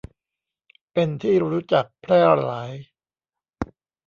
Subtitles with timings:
[0.93, 2.71] เป็นที่รู้จักแพร่หลาย